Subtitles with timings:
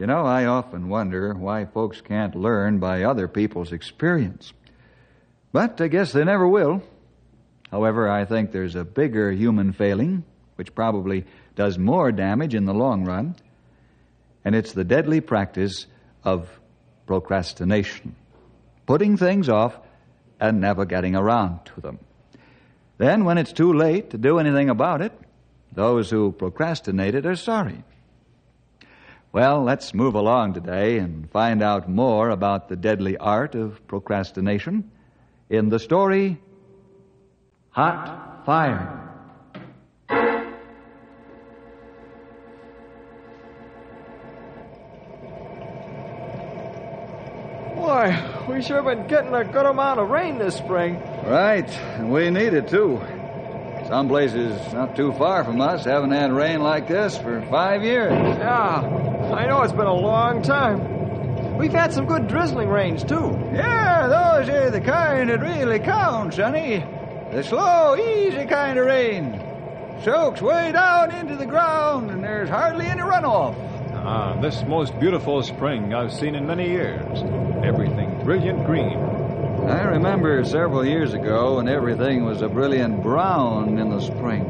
[0.00, 4.50] You know, I often wonder why folks can't learn by other people's experience.
[5.52, 6.82] But I guess they never will.
[7.70, 12.72] However, I think there's a bigger human failing, which probably does more damage in the
[12.72, 13.36] long run,
[14.42, 15.84] and it's the deadly practice
[16.24, 16.48] of
[17.04, 18.16] procrastination.
[18.86, 19.78] Putting things off
[20.40, 21.98] and never getting around to them.
[22.96, 25.12] Then, when it's too late to do anything about it,
[25.72, 27.84] those who procrastinated are sorry.
[29.32, 34.90] Well, let's move along today and find out more about the deadly art of procrastination
[35.48, 36.38] in the story
[37.70, 38.96] Hot Fire.
[47.76, 51.00] Boy, we sure have been getting a good amount of rain this spring.
[51.24, 53.00] Right, and we need it too.
[53.90, 58.12] Some places not too far from us haven't had rain like this for five years.
[58.12, 58.82] Yeah,
[59.34, 61.58] I know it's been a long time.
[61.58, 63.36] We've had some good drizzling rains, too.
[63.52, 66.84] Yeah, those are the kind that really count, Sonny.
[67.32, 69.42] The slow, easy kind of rain.
[70.04, 73.56] Soaks way down into the ground, and there's hardly any runoff.
[73.92, 77.24] Ah, this most beautiful spring I've seen in many years.
[77.64, 79.09] Everything brilliant green.
[79.68, 84.44] I remember several years ago when everything was a brilliant brown in the spring.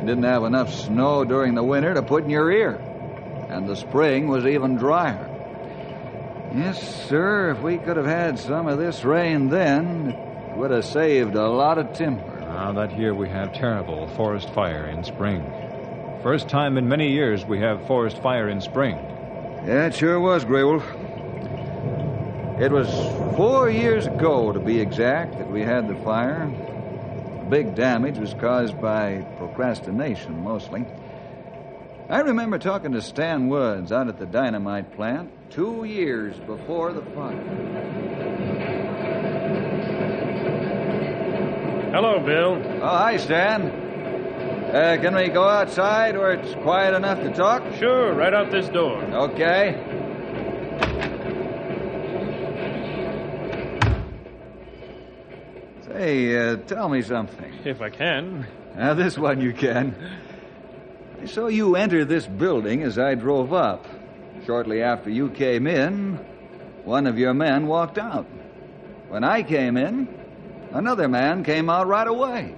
[0.00, 2.74] You didn't have enough snow during the winter to put in your ear,
[3.48, 5.30] and the spring was even drier.
[6.54, 10.84] Yes, sir, if we could have had some of this rain then, it would have
[10.84, 12.40] saved a lot of timber.
[12.40, 15.42] Now that year we have terrible forest fire in spring.
[16.22, 18.96] First time in many years we have forest fire in spring.
[19.66, 20.84] Yeah, it sure was, Grey Wolf.
[22.58, 22.88] It was
[23.36, 26.48] four years ago, to be exact, that we had the fire.
[27.40, 30.86] The big damage was caused by procrastination, mostly.
[32.08, 37.02] I remember talking to Stan Woods out at the dynamite plant two years before the
[37.02, 37.42] fire.
[41.92, 42.62] Hello, Bill.
[42.82, 43.62] Oh, hi, Stan.
[43.62, 47.64] Uh, can we go outside where it's quiet enough to talk?
[47.80, 49.02] Sure, right out this door.
[49.02, 50.03] Okay.
[56.04, 57.50] Say, uh, tell me something.
[57.64, 58.46] If I can.
[58.76, 59.96] Now, this one you can.
[61.22, 63.86] I saw you enter this building as I drove up.
[64.44, 66.16] Shortly after you came in,
[66.84, 68.26] one of your men walked out.
[69.08, 70.06] When I came in,
[70.72, 72.54] another man came out right away.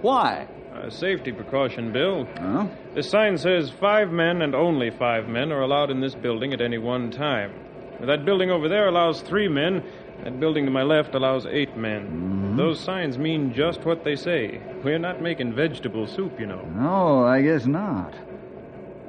[0.00, 0.48] Why?
[0.82, 2.26] A safety precaution, Bill.
[2.38, 2.68] Huh?
[2.94, 6.62] The sign says five men and only five men are allowed in this building at
[6.62, 7.52] any one time.
[8.00, 9.84] That building over there allows three men.
[10.24, 12.56] That building to my left allows eight men.
[12.56, 14.60] Those signs mean just what they say.
[14.82, 16.62] We're not making vegetable soup, you know.
[16.74, 18.14] No, I guess not.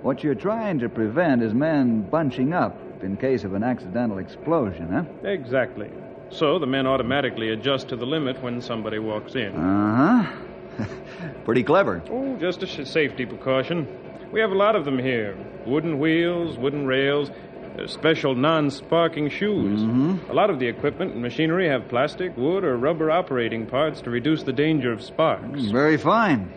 [0.01, 4.89] What you're trying to prevent is men bunching up in case of an accidental explosion,
[4.91, 5.03] huh?
[5.27, 5.89] Exactly.
[6.29, 9.55] So the men automatically adjust to the limit when somebody walks in.
[9.55, 10.85] Uh huh.
[11.45, 12.03] Pretty clever.
[12.09, 13.87] Oh, just a safety precaution.
[14.31, 17.29] We have a lot of them here wooden wheels, wooden rails,
[17.77, 19.81] uh, special non sparking shoes.
[20.29, 24.09] A lot of the equipment and machinery have plastic, wood, or rubber operating parts to
[24.09, 25.65] reduce the danger of sparks.
[25.65, 26.51] Very fine.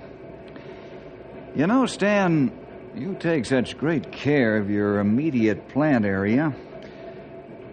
[1.55, 2.53] You know, Stan,
[2.95, 6.55] you take such great care of your immediate plant area.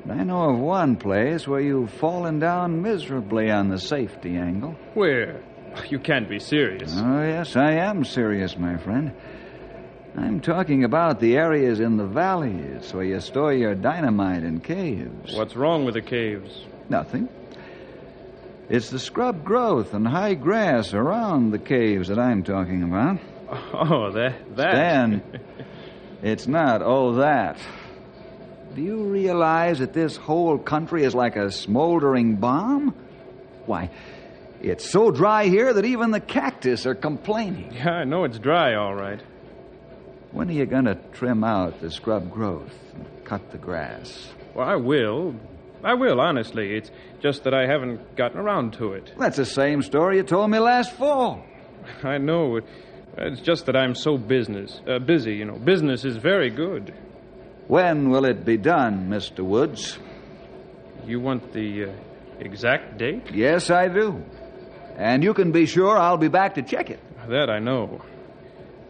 [0.10, 4.76] I know of one place where you've fallen down miserably on the safety angle.
[4.94, 5.42] Where?
[5.90, 6.94] You can't be serious.
[6.98, 9.14] Oh, yes, I am serious, my friend.
[10.18, 15.36] I'm talking about the areas in the valleys where you store your dynamite in caves.
[15.36, 16.66] What's wrong with the caves?
[16.90, 17.30] Nothing.
[18.68, 23.20] It's the scrub growth and high grass around the caves that I'm talking about.
[23.74, 24.58] Oh, that.
[24.58, 24.72] that.
[24.74, 25.24] Stan,
[26.22, 27.58] it's not oh that.
[28.76, 32.94] Do you realize that this whole country is like a smoldering bomb?
[33.66, 33.90] Why,
[34.62, 37.72] it's so dry here that even the cactus are complaining.
[37.74, 39.22] Yeah, I know it's dry, all right.
[40.32, 44.28] When are you going to trim out the scrub growth and cut the grass?
[44.54, 45.36] Well, I will.
[45.84, 46.76] I will, honestly.
[46.76, 46.92] It's
[47.22, 49.14] just that I haven't gotten around to it.
[49.18, 51.44] That's the same story you told me last fall.
[52.04, 52.60] I know.
[53.18, 55.36] It's just that I'm so business uh, busy.
[55.36, 56.94] You know, business is very good.
[57.68, 59.44] When will it be done, Mr.
[59.44, 59.98] Woods?
[61.06, 61.92] You want the uh,
[62.40, 63.32] exact date?
[63.34, 64.24] Yes, I do.
[64.98, 67.00] And you can be sure I'll be back to check it.
[67.28, 68.02] That I know.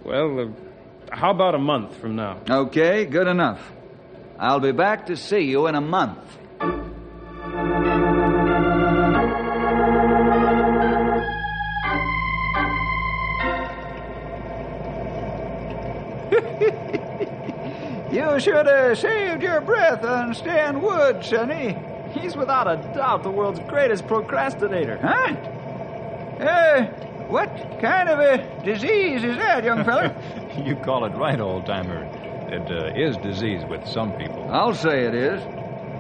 [0.04, 0.67] Well, uh,
[1.12, 2.40] how about a month from now?
[2.50, 3.72] Okay, good enough.
[4.40, 6.20] I'll be back to see you in a month.
[18.12, 21.78] you should have saved your breath on Stan Wood, Sonny.
[22.12, 24.98] He's without a doubt the world's greatest procrastinator.
[25.02, 25.34] Huh?
[26.44, 27.50] Uh, what
[27.82, 30.16] kind of a disease is that, young feller?
[30.66, 32.04] you call it right, old timer.
[32.50, 34.48] It uh, is disease with some people.
[34.50, 35.44] I'll say it is.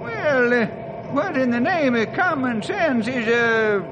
[0.01, 0.65] Well, uh,
[1.11, 3.83] what in the name of common sense is a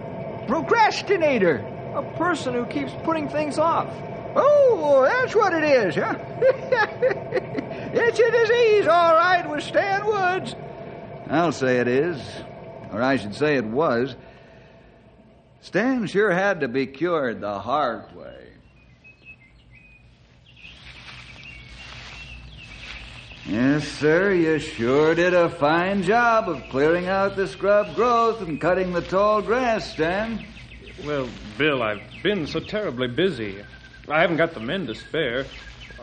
[0.47, 1.57] procrastinator?
[1.95, 3.87] A person who keeps putting things off.
[4.35, 6.15] Oh, that's what it is, huh?
[7.93, 10.55] it's a disease, all right, with Stan Woods.
[11.29, 12.21] I'll say it is.
[12.91, 14.15] Or I should say it was.
[15.65, 18.49] Stan sure had to be cured the hard way.
[23.47, 28.61] Yes, sir, you sure did a fine job of clearing out the scrub growth and
[28.61, 30.39] cutting the tall grass, Stan.
[31.03, 31.27] Well,
[31.57, 33.63] Bill, I've been so terribly busy.
[34.07, 35.47] I haven't got the men to spare.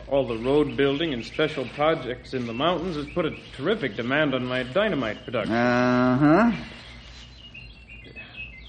[0.08, 4.34] All the road building and special projects in the mountains has put a terrific demand
[4.34, 5.54] on my dynamite production.
[5.54, 6.52] Uh huh.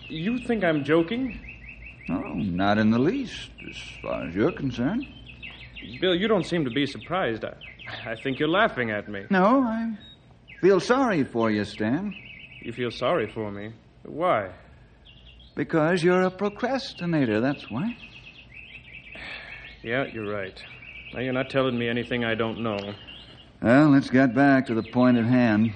[0.09, 1.37] You think I'm joking?
[2.07, 5.05] No, not in the least, as far as you're concerned.
[5.99, 7.45] Bill, you don't seem to be surprised.
[7.45, 7.53] I,
[8.05, 9.23] I think you're laughing at me.
[9.29, 9.97] No, I
[10.61, 12.13] feel sorry for you, Stan.
[12.61, 13.73] You feel sorry for me.
[14.03, 14.51] Why?
[15.55, 17.95] Because you're a procrastinator, that's why.
[19.83, 20.63] Yeah, you're right.
[21.13, 22.93] Now, you're not telling me anything I don't know.
[23.61, 25.73] Well, let's get back to the point at hand.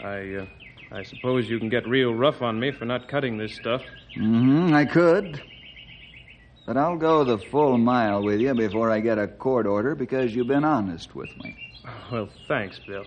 [0.00, 0.46] I, uh,
[0.92, 3.82] I suppose you can get real rough on me for not cutting this stuff.
[4.16, 5.42] Mm-hmm, I could.
[6.66, 10.34] But I'll go the full mile with you before I get a court order because
[10.34, 11.56] you've been honest with me.
[12.10, 13.04] Well, thanks, Bill.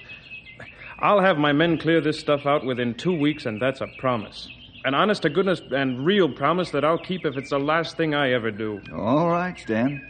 [1.00, 4.48] I'll have my men clear this stuff out within two weeks, and that's a promise.
[4.86, 8.14] An honest to goodness and real promise that I'll keep if it's the last thing
[8.14, 8.82] I ever do.
[8.94, 10.10] All right, Stan.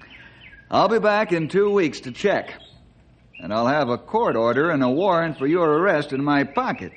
[0.70, 2.54] I'll be back in two weeks to check.
[3.42, 6.94] And I'll have a court order and a warrant for your arrest in my pocket,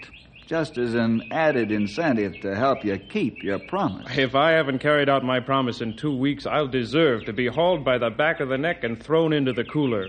[0.47, 4.07] just as an added incentive to help you keep your promise.
[4.17, 7.85] If I haven't carried out my promise in two weeks, I'll deserve to be hauled
[7.85, 10.09] by the back of the neck and thrown into the cooler.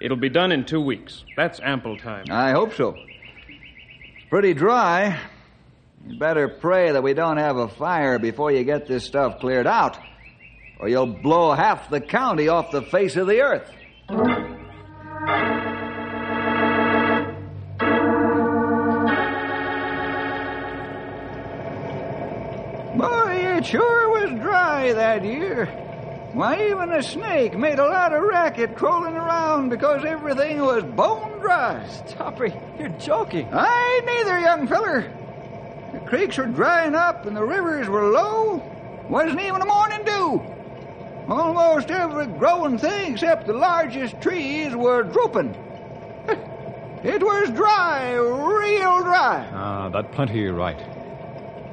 [0.00, 1.24] It'll be done in two weeks.
[1.36, 2.26] That's ample time.
[2.30, 2.96] I hope so.
[3.48, 5.18] It's pretty dry.
[6.06, 9.66] You better pray that we don't have a fire before you get this stuff cleared
[9.66, 9.98] out,
[10.78, 13.70] or you'll blow half the county off the face of the earth.
[24.92, 25.66] Dry that year.
[26.32, 31.38] Why, even a snake made a lot of racket crawling around because everything was bone
[31.40, 31.86] dry.
[31.88, 33.48] Stopper, you're joking.
[33.52, 35.12] I neither, young feller.
[35.92, 38.62] The creeks were drying up and the rivers were low.
[39.08, 40.42] Wasn't even a morning dew.
[41.28, 45.54] Almost every growing thing except the largest trees were drooping.
[47.04, 49.48] It was dry, real dry.
[49.52, 50.95] Ah, that plenty right.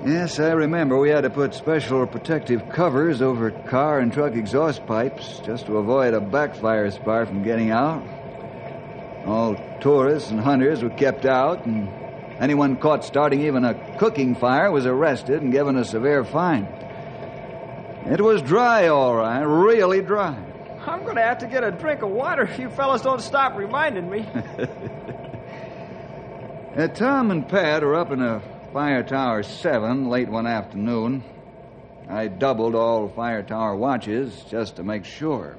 [0.05, 4.85] Yes, I remember we had to put special protective covers over car and truck exhaust
[4.85, 8.03] pipes just to avoid a backfire spark from getting out.
[9.25, 11.87] All tourists and hunters were kept out, and
[12.37, 16.65] anyone caught starting even a cooking fire was arrested and given a severe fine.
[18.05, 20.37] It was dry, all right, really dry.
[20.85, 23.55] I'm going to have to get a drink of water if you fellas don't stop
[23.55, 24.27] reminding me.
[26.75, 28.41] Uh, Tom and Pat were up in a
[28.73, 31.23] Fire Tower 7 late one afternoon.
[32.09, 35.55] I doubled all Fire Tower watches just to make sure.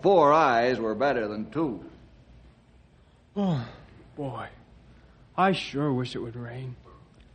[0.00, 1.84] Four eyes were better than two.
[3.36, 3.66] Oh,
[4.14, 4.46] boy.
[5.36, 6.76] I sure wish it would rain.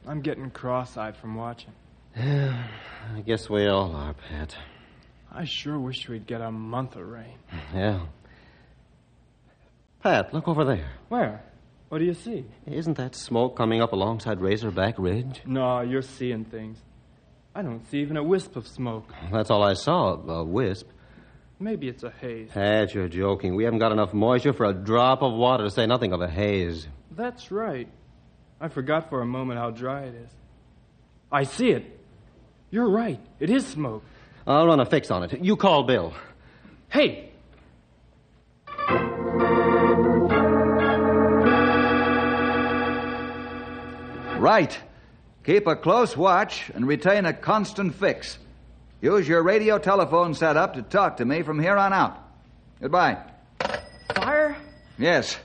[0.07, 1.73] I'm getting cross eyed from watching.
[2.15, 4.55] I guess we all are, Pat.
[5.29, 7.37] I sure wish we'd get a month of rain.
[7.75, 8.05] Yeah.
[10.01, 10.89] Pat, look over there.
[11.09, 11.43] Where?
[11.89, 12.45] What do you see?
[12.65, 15.41] Isn't that smoke coming up alongside Razorback Ridge?
[15.45, 16.77] No, you're seeing things.
[17.55, 19.09] I don't see even a wisp of smoke.
[19.31, 20.87] That's all I saw, a wisp.
[21.59, 22.49] Maybe it's a haze.
[22.51, 23.55] Pat, you're joking.
[23.55, 26.27] We haven't got enough moisture for a drop of water to say nothing of a
[26.29, 26.87] haze.
[27.09, 27.87] That's right.
[28.59, 30.29] I forgot for a moment how dry it is.
[31.31, 31.99] I see it.
[32.69, 33.19] You're right.
[33.39, 34.03] It is smoke.
[34.45, 35.43] I'll run a fix on it.
[35.43, 36.13] You call Bill.
[36.89, 37.26] Hey,
[44.47, 44.79] Right.
[45.43, 48.37] Keep a close watch and retain a constant fix.
[49.01, 52.17] Use your radio telephone setup to talk to me from here on out.
[52.79, 53.17] Goodbye.
[54.15, 54.55] fire?
[54.97, 55.37] Yes.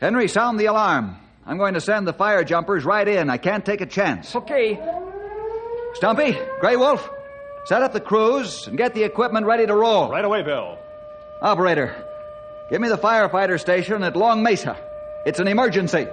[0.00, 1.16] Henry, sound the alarm.
[1.44, 3.28] I'm going to send the fire jumpers right in.
[3.28, 4.36] I can't take a chance.
[4.36, 4.78] Okay.
[5.94, 7.10] Stumpy, Grey Wolf,
[7.64, 10.12] set up the crews and get the equipment ready to roll.
[10.12, 10.78] Right away, Bill.
[11.42, 11.92] Operator,
[12.70, 14.76] give me the firefighter station at Long Mesa.
[15.26, 16.06] It's an emergency.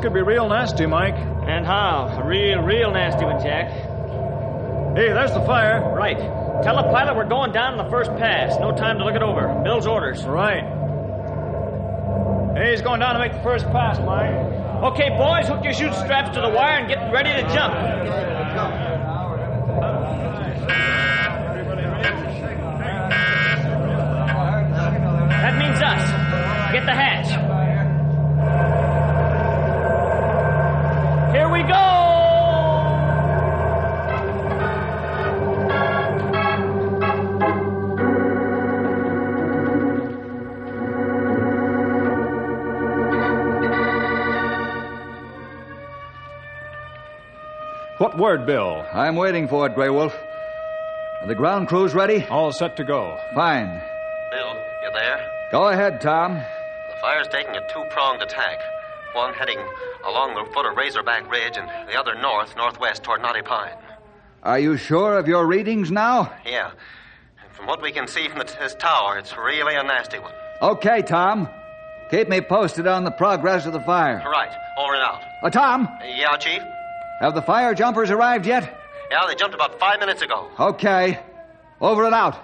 [0.00, 1.14] Could be real nasty, Mike.
[1.16, 2.22] And how?
[2.24, 3.70] Real, real nasty one, Jack.
[4.96, 5.94] Hey, there's the fire.
[5.94, 6.18] Right.
[6.62, 8.58] Tell the pilot we're going down in the first pass.
[8.58, 9.60] No time to look it over.
[9.62, 10.24] Bill's orders.
[10.24, 10.64] Right.
[12.56, 14.34] Hey, he's going down to make the first pass, Mike.
[14.92, 17.74] Okay, boys, hook your chute straps to the wire and get ready to jump.
[25.28, 26.72] That means us.
[26.72, 27.19] Get the hatch.
[48.20, 48.84] Word, Bill?
[48.92, 50.14] I'm waiting for it, Grey Wolf.
[51.22, 52.24] Are the ground crews ready?
[52.26, 53.18] All set to go.
[53.34, 53.80] Fine.
[54.30, 55.48] Bill, you there?
[55.50, 56.34] Go ahead, Tom.
[56.34, 58.58] The fire's taking a two pronged attack.
[59.14, 59.58] One heading
[60.06, 63.74] along the foot of Razorback Ridge and the other north, northwest toward Knotty Pine.
[64.42, 66.32] Are you sure of your readings now?
[66.46, 66.70] Yeah.
[67.42, 70.32] And from what we can see from this tower, it's really a nasty one.
[70.62, 71.48] Okay, Tom.
[72.10, 74.22] Keep me posted on the progress of the fire.
[74.26, 74.50] Right.
[74.78, 75.22] Over and out.
[75.42, 76.62] Uh, Tom, Yeah, Chief?
[77.20, 78.78] Have the fire jumpers arrived yet?
[79.10, 80.50] Yeah, they jumped about five minutes ago.
[80.58, 81.18] Okay.
[81.80, 82.38] Over and out.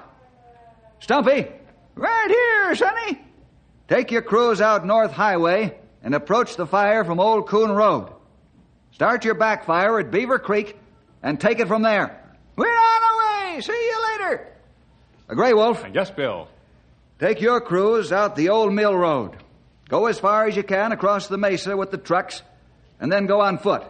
[1.01, 1.47] Stumpy,
[1.95, 3.21] right here, Sonny.
[3.89, 8.13] Take your crews out North Highway and approach the fire from Old Coon Road.
[8.93, 10.77] Start your backfire at Beaver Creek
[11.23, 12.19] and take it from there.
[12.57, 13.61] We're on our way.
[13.61, 14.49] See you later.
[15.29, 16.49] Uh, Grey Wolf, Yes, Bill.
[17.21, 19.37] take your crews out the Old Mill Road.
[19.89, 22.43] Go as far as you can across the mesa with the trucks,
[22.99, 23.85] and then go on foot.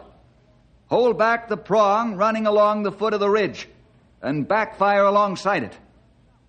[0.89, 3.67] Hold back the prong running along the foot of the ridge,
[4.21, 5.77] and backfire alongside it.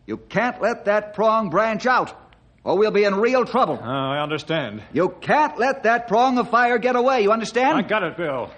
[0.06, 2.16] You can't let that prong branch out,
[2.64, 3.78] or we'll be in real trouble.
[3.82, 4.82] Uh, I understand.
[4.92, 7.76] You can't let that prong of fire get away, you understand?
[7.76, 8.50] I got it, Bill.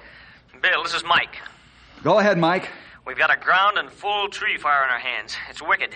[0.61, 1.39] Bill, this is Mike.
[2.03, 2.69] Go ahead, Mike.
[3.07, 5.35] We've got a ground and full tree fire in our hands.
[5.49, 5.91] It's wicked.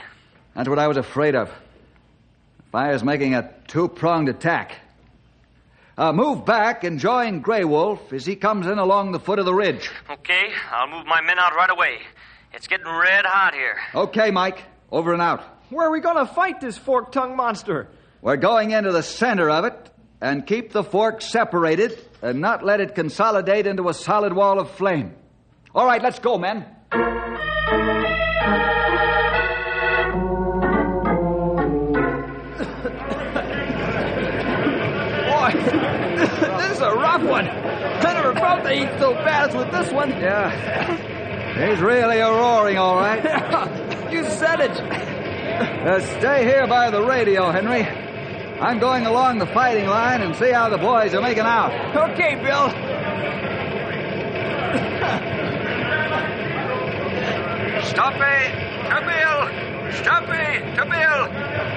[0.55, 1.51] That's what I was afraid of.
[2.73, 4.77] Fire's making a two pronged attack.
[5.97, 9.45] Uh, move back and join Grey Wolf as he comes in along the foot of
[9.45, 9.91] the ridge.
[10.11, 11.99] Okay, I'll move my men out right away.
[12.53, 13.77] It's getting red hot here.
[13.95, 14.63] Okay, Mike.
[14.91, 15.43] Over and out.
[15.71, 17.89] Where are we going to fight this fork tongued monster?
[18.23, 22.81] We're going into the center of it and keep the fork separated and not let
[22.81, 25.15] it consolidate into a solid wall of flame.
[25.75, 26.65] All right, let's go, men.
[37.19, 37.49] This is a rough one.
[37.49, 40.11] I never felt the heat so bad as with this one.
[40.11, 41.71] Yeah.
[41.71, 43.23] He's really a roaring, all right.
[44.13, 44.71] you said it.
[44.71, 47.83] Uh, stay here by the radio, Henry.
[48.61, 51.73] I'm going along the fighting line and see how the boys are making out.
[52.11, 52.71] Okay, Bill.
[57.85, 58.41] Stumpy,
[58.89, 59.93] to Bill!
[60.03, 61.29] Stumpy, to Bill!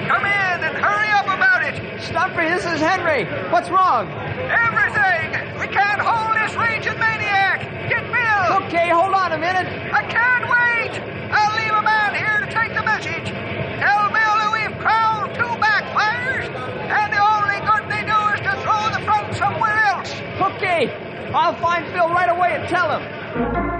[0.08, 2.02] Come in and hurry up about it!
[2.02, 3.24] Stumpy, this is Henry.
[3.50, 4.10] What's wrong?
[4.48, 5.58] Everything!
[5.58, 7.60] We can't hold this raging maniac!
[7.88, 8.66] Get Bill!
[8.66, 9.66] Okay, hold on a minute.
[9.92, 11.00] I can't wait!
[11.30, 13.28] I'll leave a man here to take the message.
[13.28, 18.54] Tell Bill that we've crawled two backfires, and the only good they do is to
[18.64, 20.12] throw the front somewhere else.
[20.56, 20.88] Okay,
[21.34, 23.77] I'll find Bill right away and tell him.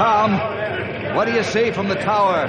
[0.00, 0.32] Tom,
[1.14, 2.48] what do you see from the tower?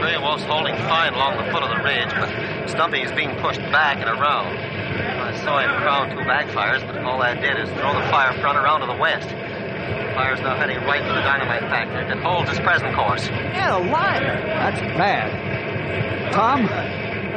[0.00, 3.60] Grey Wolf's holding fine along the foot of the ridge, but Stumpy is being pushed
[3.72, 4.52] back and around.
[4.52, 8.58] I saw him crown two backfires, but all that did is throw the fire front
[8.58, 9.30] around to the west.
[9.30, 13.26] The fire's now heading right for the dynamite factory that holds its present course.
[13.26, 14.44] And a liar.
[14.44, 16.34] That's bad.
[16.34, 16.64] Tom,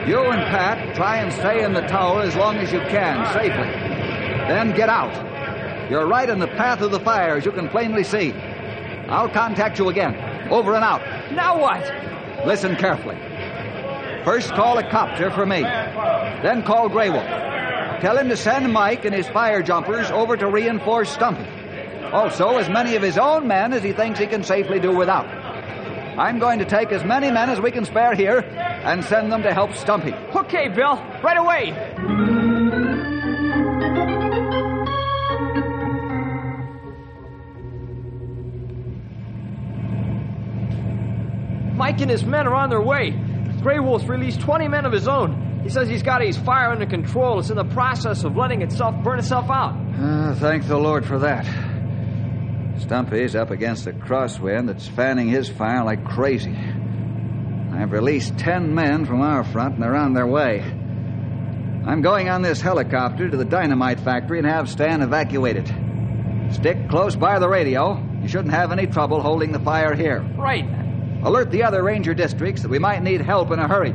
[0.06, 3.63] you and Pat try and stay in the tower as long as you can, safely.
[4.52, 5.90] Then get out.
[5.90, 8.34] You're right in the path of the fire, as you can plainly see.
[9.13, 10.50] I'll contact you again.
[10.50, 11.01] Over and out.
[11.32, 12.48] Now what?
[12.48, 13.15] Listen carefully.
[14.25, 15.62] First, call a copter for me.
[15.62, 17.27] Then call Grey Wolf.
[18.01, 21.46] Tell him to send Mike and his fire jumpers over to reinforce Stumpy.
[22.12, 25.27] Also, as many of his own men as he thinks he can safely do without.
[26.17, 29.43] I'm going to take as many men as we can spare here and send them
[29.43, 30.13] to help Stumpy.
[30.36, 30.96] Okay, Bill.
[31.24, 32.43] Right away.
[41.84, 43.10] Mike and his men are on their way.
[43.62, 45.60] Grey Wolf's released 20 men of his own.
[45.63, 47.40] He says he's got his fire under control.
[47.40, 49.75] It's in the process of letting itself burn itself out.
[49.98, 51.46] Ah, thank the Lord for that.
[52.80, 56.56] Stumpy's up against a crosswind that's fanning his fire like crazy.
[57.74, 60.62] I've released ten men from our front, and they're on their way.
[60.62, 65.68] I'm going on this helicopter to the dynamite factory and have Stan evacuate it.
[66.54, 68.02] Stick close by the radio.
[68.22, 70.22] You shouldn't have any trouble holding the fire here.
[70.38, 70.82] Right.
[71.24, 73.94] Alert the other ranger districts that we might need help in a hurry.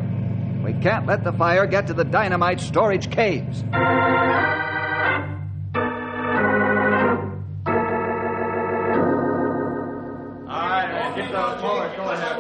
[0.65, 3.63] We can't let the fire get to the dynamite storage caves.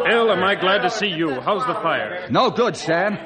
[0.08, 1.40] Bill, am I glad to see you?
[1.40, 2.26] How's the fire?
[2.30, 3.18] No good, Stan.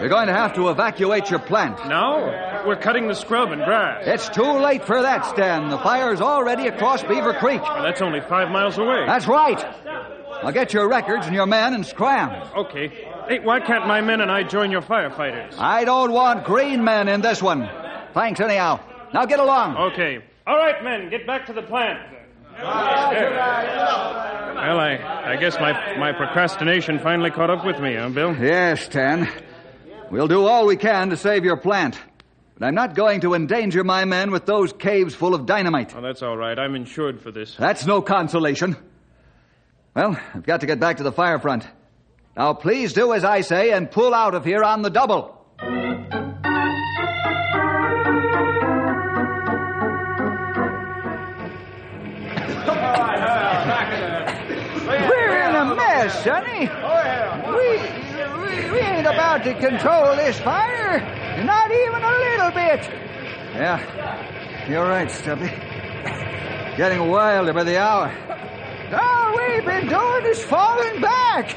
[0.00, 1.86] You're going to have to evacuate your plant.
[1.86, 4.04] No, We're cutting the scrub and grass.
[4.06, 5.68] It's too late for that, Stan.
[5.68, 7.62] The fire's already across Beaver Creek.
[7.62, 9.04] Well, that's only five miles away.
[9.06, 9.58] That's right.
[10.42, 12.48] I'll get your records and your men and scram.
[12.56, 12.88] Okay.
[13.28, 15.58] Hey, why can't my men and I join your firefighters?
[15.58, 17.68] I don't want green men in this one.
[18.14, 18.80] Thanks, anyhow.
[19.12, 19.76] Now get along.
[19.92, 20.22] Okay.
[20.46, 22.00] All right, men, get back to the plant.
[22.58, 22.68] Well,
[24.78, 28.36] I, I guess my, my procrastination finally caught up with me, huh, Bill?
[28.36, 29.28] Yes, Stan.
[30.10, 31.98] We'll do all we can to save your plant.
[32.58, 35.94] But I'm not going to endanger my men with those caves full of dynamite.
[35.96, 36.58] Oh, that's all right.
[36.58, 37.54] I'm insured for this.
[37.54, 38.76] That's no consolation.
[39.94, 41.66] Well, I've got to get back to the fire front.
[42.36, 45.36] Now, please do as I say and pull out of here on the double.
[54.86, 56.70] We're in a mess, Sonny.
[57.50, 57.66] We,
[58.38, 61.00] we, we ain't about to control this fire.
[61.44, 62.88] Not even a little bit.
[63.54, 65.50] Yeah, you're right, Stumpy.
[66.76, 68.29] Getting wilder by the hour.
[68.92, 71.56] All we've been doing is falling back.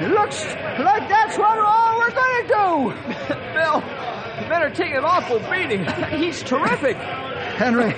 [0.00, 3.34] It looks like that's what all we're going to do.
[3.54, 3.80] Bill,
[4.48, 5.86] men are taking an awful beating.
[6.18, 6.96] He's terrific.
[6.96, 7.94] Henry,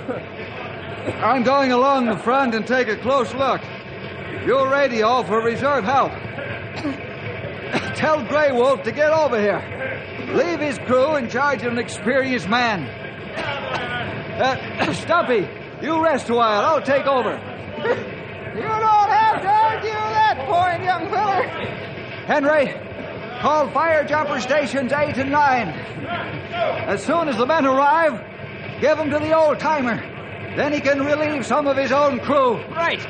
[1.20, 3.60] I'm going along the front and take a close look.
[4.46, 6.12] You'll radio for reserve help.
[7.96, 9.60] Tell Grey Wolf to get over here.
[10.32, 12.84] Leave his crew in charge of an experienced man.
[14.40, 15.46] Uh, Stumpy,
[15.82, 16.64] you rest a while.
[16.64, 17.32] I'll take over.
[18.54, 19.90] You don't have to argue
[20.80, 21.42] that young feller.
[22.26, 25.68] Henry, call fire jumper stations eight and nine.
[25.68, 28.20] As soon as the men arrive,
[28.80, 29.96] give them to the old timer.
[30.56, 32.56] Then he can relieve some of his own crew.
[32.70, 33.00] Right.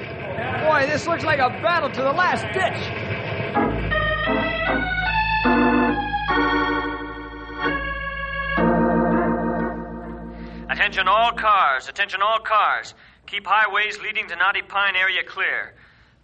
[0.64, 3.10] Boy, this looks like a battle to the last ditch.
[10.70, 12.94] Attention all cars, attention all cars.
[13.26, 15.74] Keep highways leading to Knotty Pine area clear.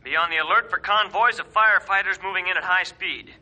[0.07, 3.35] Be on the alert for convoys of firefighters moving in at high speed.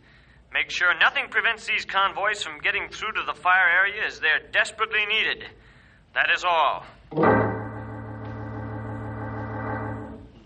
[0.51, 4.41] Make sure nothing prevents these convoys from getting through to the fire area as they're
[4.51, 5.45] desperately needed.
[6.15, 6.87] That is all.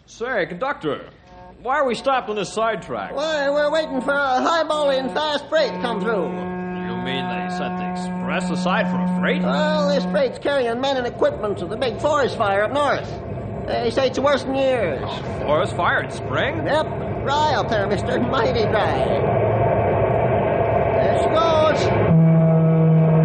[0.06, 1.08] Say, conductor,
[1.62, 3.14] why are we stopped on this sidetrack?
[3.14, 6.26] Why, we're waiting for a highballing fast freight to come through.
[6.26, 9.42] You mean they set the express aside for a freight?
[9.42, 13.27] Well, this freight's carrying men and equipment to the big forest fire up north.
[13.68, 15.02] They say it's worse than years.
[15.04, 16.66] Oh, forest fire in spring?
[16.66, 16.86] Yep.
[17.22, 18.18] Dry up there, mister.
[18.18, 19.04] Mighty dry.
[20.96, 21.84] There she goes.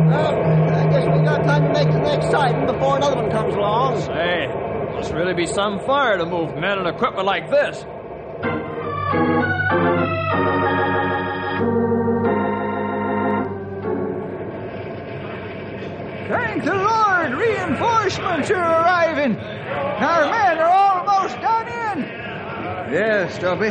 [0.09, 0.35] Well,
[0.75, 4.01] I guess we got time to make the next sighting before another one comes along.
[4.01, 4.47] Say,
[4.93, 7.85] must really be some fire to move men and equipment like this.
[16.27, 17.33] Thank the Lord!
[17.33, 19.52] Reinforcements are arriving!
[20.03, 21.99] Our men are almost done in.
[22.91, 23.69] Yes, Stumpy.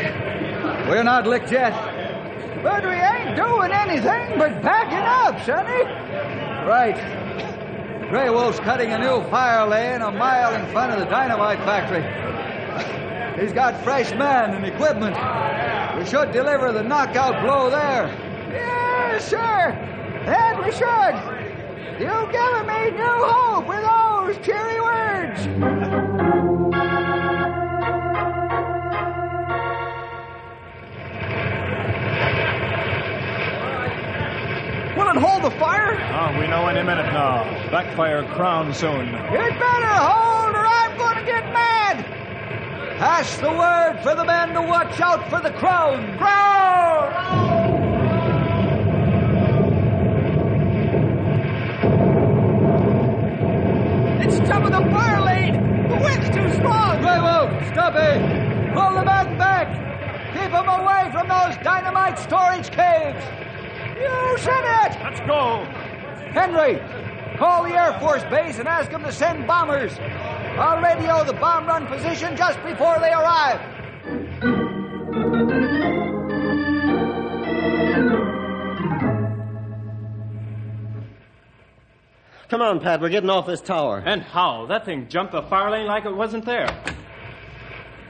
[0.88, 1.72] We're not licked yet.
[2.62, 5.84] But we ain't doing anything but backing up, Sonny.
[6.66, 6.96] Right.
[8.08, 12.02] Grey Wolf's cutting a new fire lane a mile in front of the dynamite factory.
[13.40, 15.16] He's got fresh men and equipment.
[15.98, 18.06] We should deliver the knockout blow there.
[18.50, 19.38] Yes, sir.
[20.26, 21.42] That we should.
[21.98, 25.11] You've given me new hope with those cheery words.
[34.96, 35.96] Will it hold the fire?
[36.12, 37.44] Oh, we know any minute now.
[37.70, 39.06] Backfire crown soon.
[39.06, 42.04] You'd better hold or I'm going to get mad.
[42.98, 46.18] Pass the word for the men to watch out for the crown.
[46.18, 47.72] Crown!
[54.22, 55.88] It's top of the fire lane.
[55.88, 56.62] The wind's too
[57.12, 57.48] strong.
[57.48, 58.74] Grey Wolf, stop it.
[58.74, 59.68] Pull the men back.
[60.32, 63.24] Keep them away from those dynamite storage caves.
[63.96, 64.98] You said it.
[65.02, 65.64] Let's go.
[66.32, 66.80] Henry,
[67.36, 69.92] call the Air Force base and ask them to send bombers.
[70.58, 73.60] I'll radio the bomb run position just before they arrive.
[82.48, 84.02] Come on, Pat, we're getting off this tower.
[84.04, 84.66] And how?
[84.66, 86.68] That thing jumped the fire lane like it wasn't there.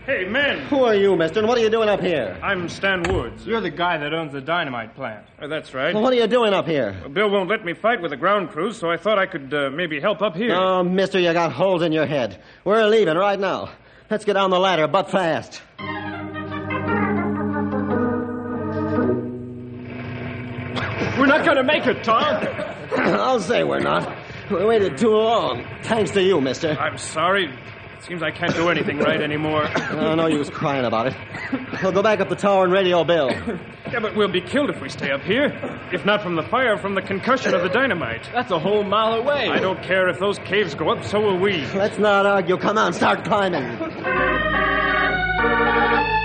[0.05, 0.67] Hey, men!
[0.67, 2.37] Who are you, mister, and what are you doing up here?
[2.43, 3.47] I'm Stan Woods.
[3.47, 5.25] You're the guy that owns the dynamite plant.
[5.41, 5.95] Uh, that's right.
[5.95, 6.93] Well, what are you doing up here?
[7.12, 9.71] Bill won't let me fight with the ground crews, so I thought I could uh,
[9.71, 10.57] maybe help up here.
[10.57, 12.43] Oh, mister, you got holes in your head.
[12.65, 13.71] We're leaving right now.
[14.11, 15.62] Let's get down the ladder, but fast.
[21.17, 22.45] We're not going to make it, Tom.
[22.97, 24.17] I'll say we're not.
[24.51, 25.65] We waited too long.
[25.85, 26.73] Thanks to you, mister.
[26.73, 27.57] I'm sorry.
[28.07, 29.69] Seems I can't do anything right anymore.
[29.91, 31.15] Oh, no use crying about it.
[31.83, 33.31] We'll go back up the tower and radio Bill.
[33.93, 35.53] Yeah, but we'll be killed if we stay up here.
[35.93, 38.27] If not from the fire, from the concussion of the dynamite.
[38.33, 39.49] That's a whole mile away.
[39.49, 41.67] I don't care if those caves go up, so will we.
[41.75, 42.57] Let's not argue.
[42.57, 43.65] Come on, start climbing.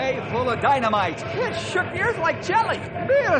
[0.00, 0.26] that?
[0.26, 1.22] A full of dynamite.
[1.34, 2.78] It shook the earth like jelly.
[2.78, 3.36] Bill,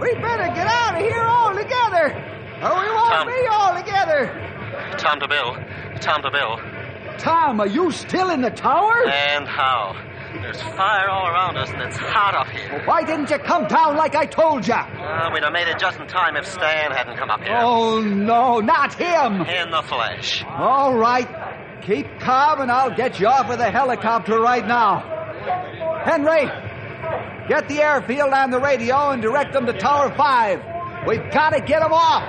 [0.00, 2.12] we better get out of here all together,
[2.62, 3.26] or we won't Tom.
[3.26, 4.96] be all together.
[4.98, 5.56] Tom to Bill.
[6.00, 6.58] Tom to Bill.
[7.18, 9.06] Tom, are you still in the tower?
[9.06, 9.94] And how?
[10.40, 12.82] There's fire all around us, and it's hot up here.
[12.86, 14.72] Why didn't you come down like I told you?
[14.72, 17.58] Uh, we'd have made it just in time if Stan hadn't come up here.
[17.60, 19.42] Oh, no, not him.
[19.42, 20.42] In the flesh.
[20.48, 21.28] All right.
[21.82, 25.11] Keep calm and I'll get you off with a helicopter right now.
[26.04, 26.46] Henry,
[27.48, 31.06] get the airfield on the radio and direct them to Tower 5.
[31.06, 32.22] We've got to get them off.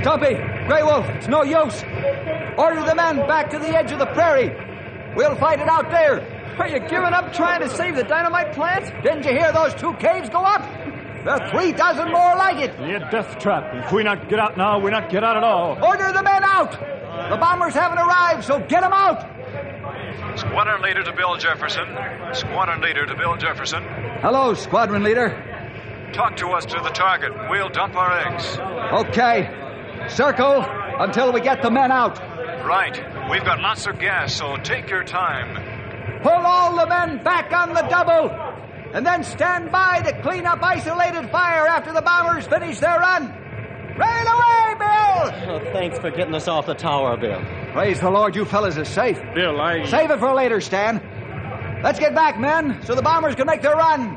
[0.00, 0.34] Stumpy,
[0.66, 1.84] Grey Wolf, it's no use.
[2.56, 4.50] Order the men back to the edge of the prairie.
[5.14, 6.31] We'll fight it out there.
[6.58, 8.90] Are you giving up trying to save the dynamite plants?
[9.02, 10.62] Didn't you hear those two caves go up?
[11.24, 12.76] There are three dozen more like it.
[12.78, 13.72] Be a death trap.
[13.74, 15.82] If we not get out now, we not get out at all.
[15.82, 16.72] Order the men out.
[17.30, 19.28] The bombers haven't arrived, so get them out.
[20.38, 21.86] Squadron leader to Bill Jefferson.
[22.32, 23.82] Squadron leader to Bill Jefferson.
[24.20, 25.30] Hello, squadron leader.
[26.12, 27.32] Talk to us to the target.
[27.50, 28.58] We'll dump our eggs.
[29.08, 29.48] Okay.
[30.08, 30.64] Circle
[30.98, 32.18] until we get the men out.
[32.64, 32.96] Right.
[33.30, 35.71] We've got lots of gas, so take your time.
[36.22, 38.30] Pull all the men back on the double.
[38.94, 43.28] And then stand by to clean up isolated fire after the bombers finish their run.
[43.96, 45.50] Rail away, Bill!
[45.50, 47.42] Oh, thanks for getting us off the tower, Bill.
[47.72, 49.18] Praise the Lord, you fellas are safe.
[49.34, 49.84] Bill, I.
[49.86, 51.00] Save it for later, Stan.
[51.82, 54.16] Let's get back, men, so the bombers can make their run.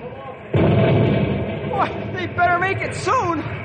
[1.69, 3.64] Boy, they better make it soon.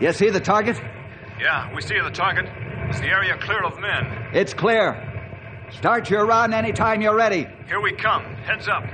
[0.00, 0.76] You see the target?
[1.40, 2.46] Yeah, we see the target.
[2.90, 4.28] Is the area clear of men?
[4.32, 5.02] It's clear.
[5.70, 7.46] Start your run anytime you're ready.
[7.66, 8.22] Here we come.
[8.44, 8.84] Heads up.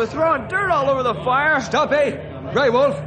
[0.00, 1.60] Good job of throwing dirt all over the fire.
[1.60, 2.12] Stumpy,
[2.52, 2.98] Grey Wolf,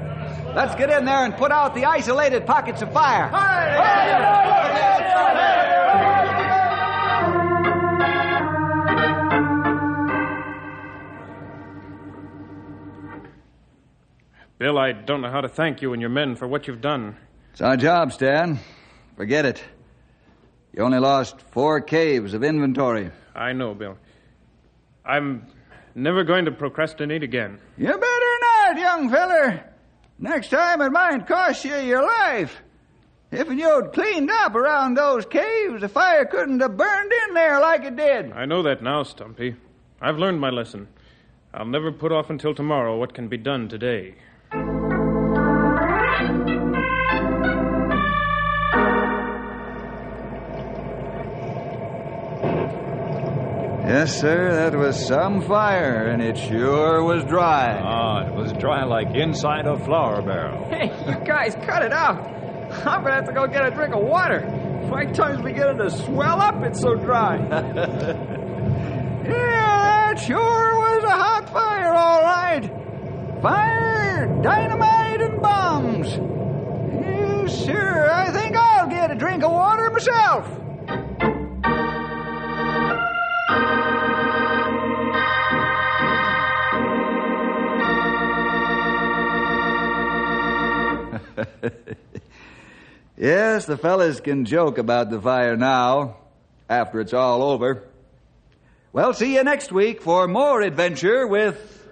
[0.56, 3.30] let's get in there and put out the isolated pockets of fire.
[14.60, 17.18] Bill, I don't know how to thank you and your men for what you've done.
[17.52, 18.60] It's our job, Stan.
[19.18, 19.64] Forget it.
[20.72, 23.12] You only lost four caves of inventory.
[23.36, 23.98] I know, Bill.
[25.06, 25.48] I'm
[25.96, 27.60] never going to procrastinate again.
[27.78, 28.00] You better
[28.42, 29.64] not, young feller.
[30.20, 32.62] Next time it might cost you your life.
[33.32, 37.84] If you'd cleaned up around those caves, the fire couldn't have burned in there like
[37.84, 38.32] it did.
[38.32, 39.56] I know that now, Stumpy.
[40.00, 40.88] I've learned my lesson.
[41.54, 44.16] I'll never put off until tomorrow what can be done today.
[53.94, 57.80] Yes, sir, that was some fire, and it sure was dry.
[57.80, 60.68] Ah, it was dry like inside a flour barrel.
[60.72, 62.18] Hey, you guys, cut it out.
[62.88, 64.42] I'm gonna have to go get a drink of water.
[64.90, 66.64] My tongue's beginning to swell up.
[66.64, 67.38] It's so dry.
[69.26, 73.42] Yeah, that sure was a hot fire, all right.
[73.44, 76.08] Fire, dynamite, and bombs.
[77.00, 80.63] Yes, sir, I think I'll get a drink of water myself.
[93.18, 96.18] yes, the fellas can joke about the fire now,
[96.70, 97.84] after it's all over.
[98.92, 101.83] Well, see you next week for more adventure with.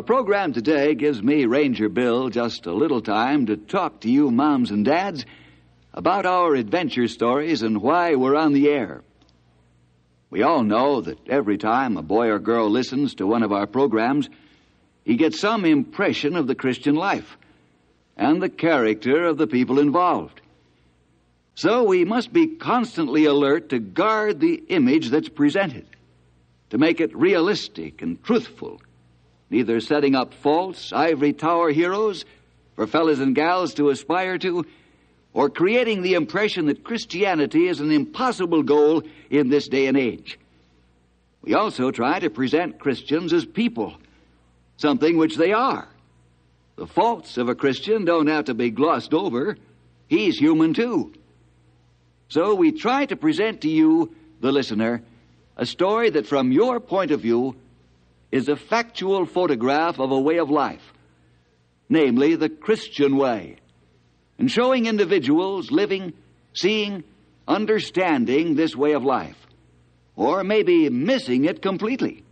[0.00, 4.30] Our program today gives me, Ranger Bill, just a little time to talk to you
[4.30, 5.26] moms and dads
[5.92, 9.02] about our adventure stories and why we're on the air.
[10.30, 13.66] We all know that every time a boy or girl listens to one of our
[13.66, 14.30] programs,
[15.04, 17.36] he gets some impression of the Christian life
[18.16, 20.40] and the character of the people involved.
[21.54, 25.84] So we must be constantly alert to guard the image that's presented
[26.70, 28.80] to make it realistic and truthful,
[29.50, 32.24] neither setting up false ivory tower heroes
[32.76, 34.64] for fellas and gals to aspire to,
[35.32, 40.38] or creating the impression that Christianity is an impossible goal in this day and age.
[41.42, 43.96] We also try to present Christians as people,
[44.76, 45.88] something which they are.
[46.76, 49.58] The faults of a Christian don't have to be glossed over.
[50.08, 51.12] He's human too.
[52.28, 55.02] So we try to present to you, the listener,
[55.56, 57.56] a story that, from your point of view,
[58.32, 60.92] is a factual photograph of a way of life,
[61.88, 63.56] namely the Christian way,
[64.38, 66.12] and showing individuals living,
[66.52, 67.04] seeing,
[67.48, 69.36] understanding this way of life,
[70.16, 72.22] or maybe missing it completely.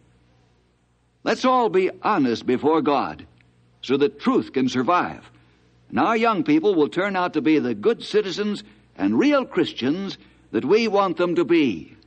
[1.24, 3.26] Let's all be honest before God
[3.82, 5.28] so that truth can survive,
[5.90, 8.62] and our young people will turn out to be the good citizens
[8.96, 10.16] and real Christians
[10.52, 11.97] that we want them to be.